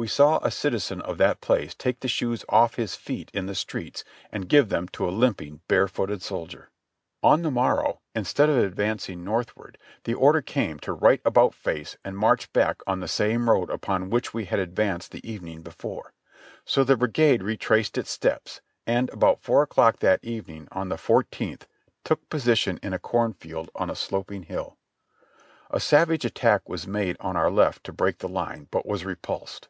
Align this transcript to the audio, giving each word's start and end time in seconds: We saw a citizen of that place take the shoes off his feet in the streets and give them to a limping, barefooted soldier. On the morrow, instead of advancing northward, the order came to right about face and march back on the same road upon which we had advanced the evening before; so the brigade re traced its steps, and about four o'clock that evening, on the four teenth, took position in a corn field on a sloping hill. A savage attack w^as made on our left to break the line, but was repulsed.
We 0.00 0.06
saw 0.06 0.38
a 0.44 0.52
citizen 0.52 1.00
of 1.00 1.18
that 1.18 1.40
place 1.40 1.74
take 1.74 1.98
the 1.98 2.06
shoes 2.06 2.44
off 2.48 2.76
his 2.76 2.94
feet 2.94 3.32
in 3.34 3.46
the 3.46 3.54
streets 3.56 4.04
and 4.30 4.48
give 4.48 4.68
them 4.68 4.86
to 4.90 5.08
a 5.08 5.10
limping, 5.10 5.62
barefooted 5.66 6.22
soldier. 6.22 6.70
On 7.20 7.42
the 7.42 7.50
morrow, 7.50 8.00
instead 8.14 8.48
of 8.48 8.58
advancing 8.58 9.24
northward, 9.24 9.76
the 10.04 10.14
order 10.14 10.40
came 10.40 10.78
to 10.82 10.92
right 10.92 11.20
about 11.24 11.52
face 11.52 11.96
and 12.04 12.16
march 12.16 12.52
back 12.52 12.80
on 12.86 13.00
the 13.00 13.08
same 13.08 13.50
road 13.50 13.70
upon 13.70 14.08
which 14.08 14.32
we 14.32 14.44
had 14.44 14.60
advanced 14.60 15.10
the 15.10 15.28
evening 15.28 15.62
before; 15.62 16.12
so 16.64 16.84
the 16.84 16.96
brigade 16.96 17.42
re 17.42 17.56
traced 17.56 17.98
its 17.98 18.10
steps, 18.12 18.60
and 18.86 19.10
about 19.10 19.42
four 19.42 19.64
o'clock 19.64 19.98
that 19.98 20.22
evening, 20.22 20.68
on 20.70 20.90
the 20.90 20.96
four 20.96 21.24
teenth, 21.24 21.66
took 22.04 22.28
position 22.30 22.78
in 22.84 22.92
a 22.92 23.00
corn 23.00 23.32
field 23.32 23.68
on 23.74 23.90
a 23.90 23.96
sloping 23.96 24.44
hill. 24.44 24.78
A 25.72 25.80
savage 25.80 26.24
attack 26.24 26.66
w^as 26.66 26.86
made 26.86 27.16
on 27.18 27.36
our 27.36 27.50
left 27.50 27.82
to 27.82 27.92
break 27.92 28.18
the 28.18 28.28
line, 28.28 28.68
but 28.70 28.86
was 28.86 29.04
repulsed. 29.04 29.66